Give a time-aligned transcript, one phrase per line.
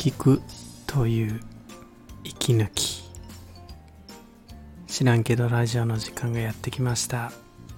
[0.00, 0.40] 聞く
[0.86, 1.40] という
[2.24, 3.04] 息抜き。
[4.86, 7.30] 知らんけどラジオの時間がやってきました。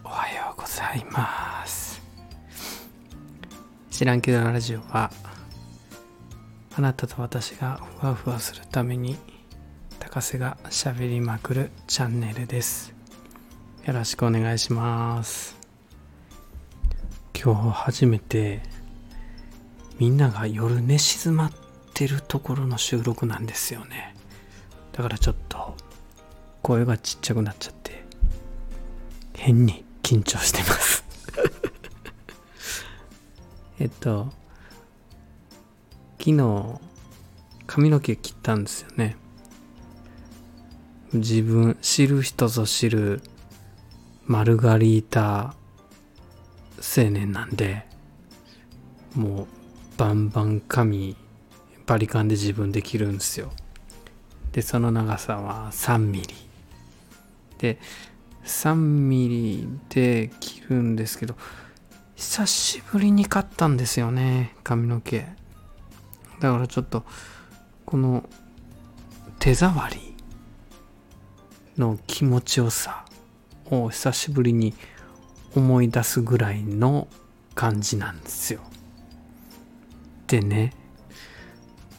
[0.05, 2.01] おはようございます。
[3.91, 5.11] 知らんけどラジオは
[6.77, 9.17] あなたと私がふわふわするために
[9.99, 12.95] 高瀬がしゃべりまくるチャンネルです。
[13.85, 15.57] よろしくお願いします。
[17.35, 18.63] 今日初めて
[19.99, 21.53] みんなが夜寝静まっ
[22.03, 24.17] てるところの収録なんですよね。
[24.91, 25.77] だからちょっと
[26.61, 28.03] 声がちっちゃくなっちゃって
[29.35, 31.05] 変に緊張してます。
[33.79, 34.33] えっと
[36.19, 36.81] 昨日
[37.69, 39.17] 髪の毛切ったんですよね。
[41.13, 43.23] 自分知る人ぞ知る
[44.25, 45.55] マルガリータ
[46.79, 47.87] 青年なんで
[49.15, 49.47] もう
[49.99, 51.17] バンバン髪
[51.87, 53.53] バリカンで自分で切るんですよ。
[54.53, 56.35] でその長さは3ミリ。
[57.59, 57.79] で
[58.45, 61.37] 3ミリで切るんですけど
[62.17, 65.27] 久しぶりに買ったんですよね髪の毛。
[66.41, 67.05] だからちょっと
[67.85, 68.29] この
[69.39, 70.15] 手触り
[71.79, 73.05] の気持ちよさ
[73.71, 74.75] を久しぶりに
[75.55, 77.09] 思い出すぐらいの
[77.55, 78.61] 感じなんですよ。
[80.27, 80.73] でね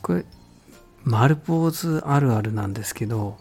[0.04, 0.26] これ
[1.06, 3.38] 丸坊主あるあるなんですけど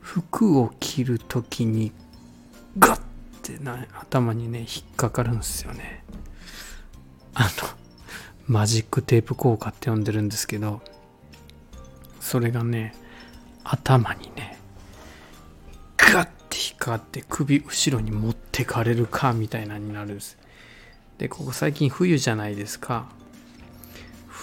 [0.00, 1.92] 服を着る時に
[2.78, 3.00] ガッ
[3.42, 6.02] てな頭にね引っかかるんですよね。
[7.34, 7.48] あの
[8.46, 10.80] マジックテープ効果って呼んでるんですけど
[12.20, 12.94] それがね
[13.64, 14.58] 頭にね
[15.96, 20.38] ガッて引っかかって首後ろに持ってかれるかみたいなになるんです。
[21.18, 23.08] でここ最近冬じゃないですか。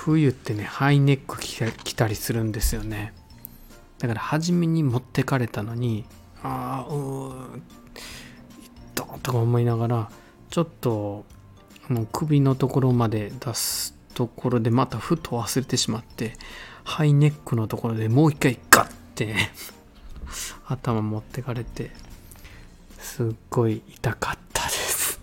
[0.03, 3.13] 冬ってねハイネック着たりするんですよね。
[3.99, 6.05] だから初めに持ってかれたのに
[6.41, 7.61] ああうーっ
[8.95, 10.11] たとか思いながら
[10.49, 11.23] ちょっと
[11.87, 16.33] あの首のところまで出すところでまたふと忘れてしまって
[16.83, 19.35] ハイネックのところでもう一回ガッて
[20.65, 21.91] 頭持ってかれて
[22.97, 25.21] すっごい痛かったです。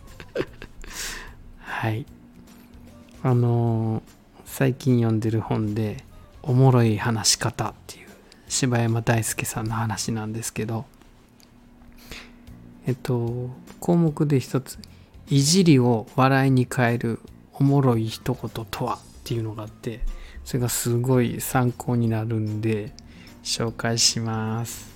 [1.59, 2.06] はい。
[3.25, 4.18] あのー、
[4.59, 5.99] 最近読んでる本で
[6.43, 8.09] 「おもろい話し方」っていう
[8.49, 10.85] 柴山大輔さんの話なんですけど
[12.85, 14.81] えっと項目で一つ
[15.31, 17.21] 「いじりを笑いに変える
[17.53, 20.01] おもろい一言とは?」っていうのがあって
[20.45, 22.93] それがすごい参考になるんで
[23.45, 24.91] 紹介します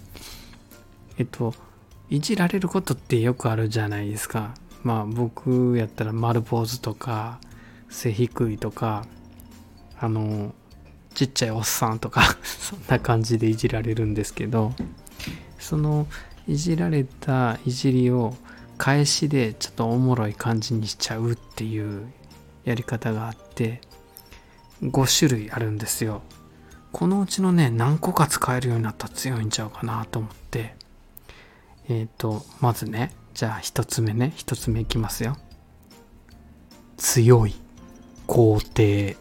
[1.19, 1.55] えっと
[2.11, 7.39] いじられることってよくあるじゃないですかまあ僕やったら丸坊主とか
[7.89, 9.07] 背低いとか
[10.03, 10.53] あの
[11.15, 14.75] ちっちゃいおっさんとか そんな感じでいじられるんですけど
[15.61, 16.09] その
[16.49, 18.35] いじられたいじりを
[18.79, 22.13] 返しでちょっとおもろい感じにしちゃうっていう
[22.65, 23.81] やり方があって
[24.83, 26.23] 5種類あるんですよ。
[26.91, 30.75] このうちのね何個か使えるようになったら強いんちゃうかなと思って
[31.89, 35.37] えっ、ー、とまずねじゃあ1つ目ね1つ目いきますよ。
[36.97, 37.55] 強い
[38.27, 39.17] 肯定。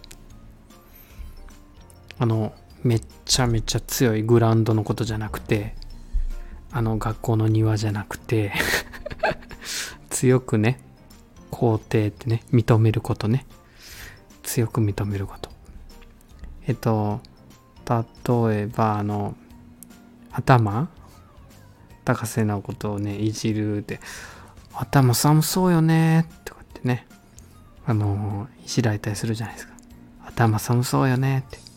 [2.21, 5.73] あのめっちゃめちゃ強いグラウンドのことじゃなくて
[6.71, 8.53] あの学校の庭じゃなくて
[10.11, 10.79] 強くね
[11.49, 13.47] 肯定ってね認めることね。
[14.43, 15.49] 強く認めること。
[16.67, 17.21] えっと
[17.89, 19.35] 例えばあの
[20.31, 20.89] 頭？
[22.05, 23.99] 高瀬のことをねいじるって
[24.73, 27.07] 頭寒そうよねとかってね
[27.87, 29.73] あのいじられたりするじゃないですか。
[30.27, 31.70] 頭寒そうよねって。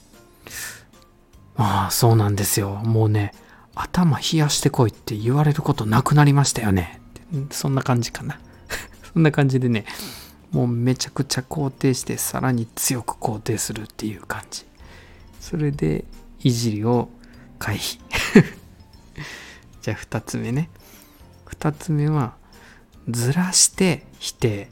[1.57, 2.71] ああそうなんですよ。
[2.85, 3.33] もうね
[3.75, 7.01] 頭冷やしてこいって言われることなくなりましたよね。
[7.51, 8.39] そんな感じかな。
[9.13, 9.85] そんな感じでね
[10.51, 14.65] もうめちゃくちゃ肯定してさらに強く肯定するっていう感じ。
[15.41, 16.05] それで
[16.41, 17.09] いじりを
[17.59, 18.01] 回避。
[19.83, 20.71] じゃあ2つ目ね。
[21.47, 22.35] 2つ目は
[23.09, 24.71] ずらして否定。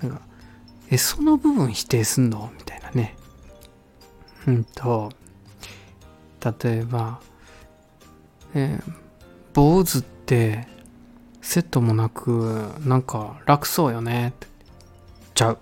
[0.00, 0.20] なんか
[0.90, 2.52] えその部分否定すんの？
[2.56, 3.16] みたいなね。
[4.46, 5.10] うんと
[6.62, 7.20] 例えば
[8.54, 8.92] えー、
[9.54, 10.66] 坊主って
[11.40, 14.28] セットもなくなんか楽そうよね。
[14.28, 14.46] って
[15.34, 15.58] ちゃう。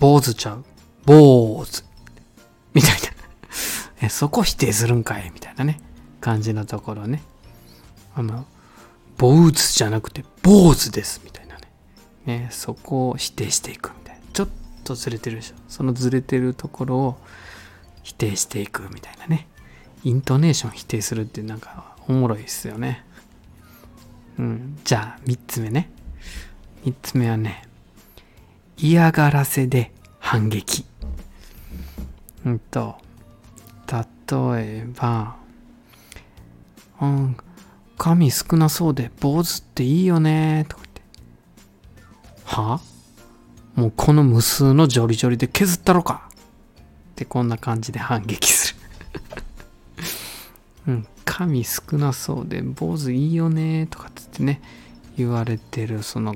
[0.00, 0.64] 坊主ちゃう。
[1.04, 1.84] 坊主。
[2.74, 2.98] みたいな。
[4.02, 5.30] えそこ否定するんかい。
[5.32, 5.80] みたいなね。
[6.20, 7.22] 感じのところね。
[8.14, 8.46] あの
[9.16, 11.20] 坊主じゃなくて坊主です。
[11.24, 11.70] みたいなね。
[12.26, 14.07] ねそこを否定していくみたいな。
[14.88, 15.54] とずれてるでしょ。
[15.68, 17.18] そのずれてるところを
[18.02, 19.46] 否定していくみたいなね。
[20.04, 23.04] イントネーション否定するってなんかおもろいですよね。
[24.38, 24.78] うん。
[24.84, 25.90] じゃあ3つ目ね。
[26.84, 27.64] 3つ目はね
[28.76, 30.84] 嫌がらせで反撃。
[32.46, 32.96] うんと
[33.90, 33.96] 例
[34.62, 35.36] えば
[37.00, 37.36] うん
[37.98, 41.02] 髪少なそうで坊主っていいよねとか言って。
[42.44, 42.74] は？
[42.74, 42.80] あ
[43.78, 46.28] もうこの無数のジョリジョリで削ったろか。
[47.12, 48.80] ってこんな感じで反撃する。
[50.94, 54.60] うん髪少なそうで坊主いいよねとかってってね
[55.16, 56.34] 言われてるその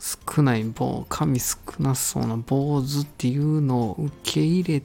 [0.00, 4.82] 少ない棒髪少なそうな坊主っていうのを受け入れ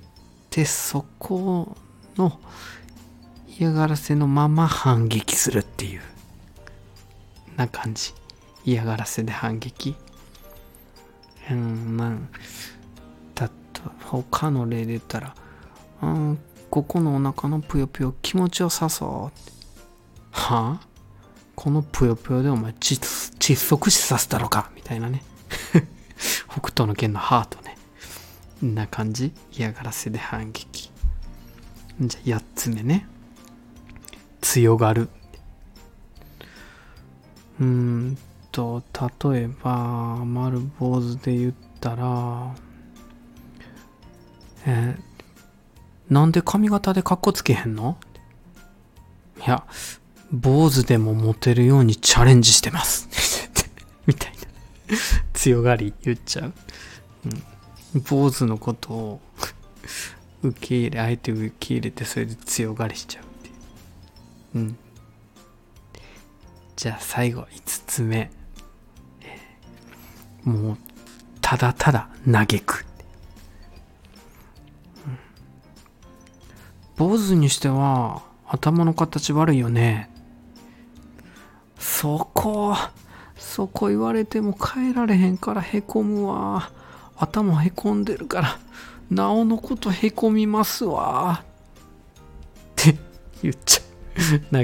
[0.51, 1.75] てそこ
[2.15, 2.39] の
[3.57, 6.01] 嫌がらせのまま反撃するっていう。
[7.55, 8.13] な感じ。
[8.65, 9.95] 嫌がらせで反撃。
[11.51, 12.11] うんまあ
[13.35, 15.35] だと他の例で言ったら
[16.01, 16.39] うん
[16.69, 19.37] ここのお腹のぷよぷよ気持ちよさそう
[20.31, 20.79] は？
[20.81, 20.87] あ
[21.55, 24.69] このぷよぷよでお前窒息死させたろか？
[24.75, 25.23] みたいなね。
[26.49, 27.77] 北斗の剣のハートね。
[28.63, 29.31] んな感じ？
[29.51, 30.91] 嫌がらせで反撃。
[32.01, 33.07] じゃあ8つ目ね。
[34.41, 35.09] 強がる。
[37.59, 38.17] うん
[38.57, 38.81] と
[39.31, 42.55] 例えば丸坊主で言ったら
[44.65, 45.07] えー
[46.11, 47.97] なんで髪型でカッコつけへんの？
[49.45, 49.65] いや
[50.31, 53.09] 坊主でもモテるようにチャレンジしてます。
[54.07, 54.37] みたいな。
[55.33, 56.53] 強がり言っちゃう、
[57.93, 59.21] うん、坊主のことを
[60.43, 63.53] 受け入れ相手を受け入れてそれで強がりしちゃうっていう。
[64.55, 64.77] うん。
[66.77, 68.31] じゃあ最後5つ目、
[70.47, 70.77] もう
[71.41, 72.85] ただただ嘆く、
[75.05, 75.17] うん。
[76.95, 80.09] 坊主にしては頭の形悪いよね。
[81.77, 82.75] そこ
[83.35, 86.71] そこ言われても変えられへんからへこむわ。
[87.17, 88.59] 頭へこんでるから
[89.09, 91.43] なおのことへこみますわ。
[91.43, 91.45] っ
[92.75, 92.95] て
[93.43, 93.85] 言っちゃう。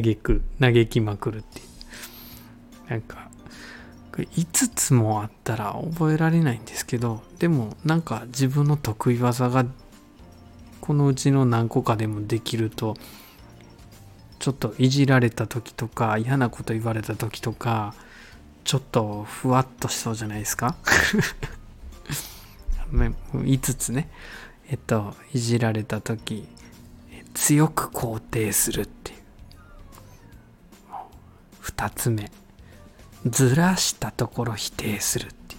[0.02, 1.62] 嘆く嘆きまくるって
[2.90, 3.30] なんか
[4.22, 9.66] 5つもあったら覚えられないんですけどでもなんか自分の得意技が
[10.82, 12.96] このうちの何個かでもできると
[14.40, 17.96] ちょっといじられた時とか嫌なこと言われた時とか
[18.66, 20.76] ちょっとふわっとしそうじゃないですか？
[22.92, 24.10] 5つね。
[24.70, 26.48] えっといじられた時
[27.34, 29.18] 強く肯定するっていう。
[31.64, 32.32] 2つ目。
[33.26, 35.58] ずらしたところ否定するってい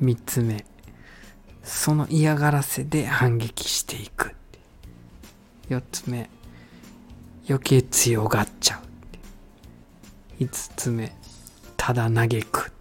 [0.00, 0.04] う。
[0.04, 0.64] 3つ目。
[1.62, 4.34] その嫌がらせで反撃していく。
[5.68, 6.28] 4つ目。
[7.48, 8.80] 余計強がっちゃ
[10.40, 11.14] う5つ目。
[11.76, 12.72] ただ嘆く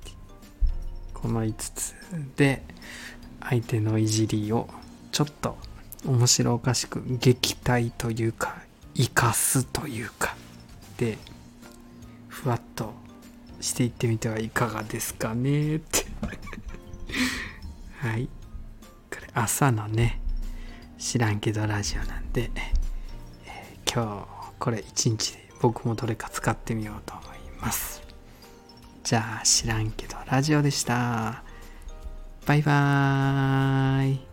[1.13, 1.95] この5つ
[2.35, 2.63] で
[3.41, 4.69] 相手のいじりを
[5.11, 5.57] ちょっと
[6.05, 8.57] 面白おかしく撃退というか
[8.93, 10.35] 生かすというか。
[10.97, 11.17] で
[12.33, 12.93] ふわっと
[13.61, 16.05] していってみてはいかがですかねって。
[18.01, 18.25] はい。
[18.25, 20.19] これ朝のね
[20.97, 28.01] 知らんけどラジオなんで、えー今日これ一日で僕もどれか使ってみようと思います。
[29.03, 31.43] じゃあ知らんけどラジオでした。
[32.47, 34.32] バイバーイ。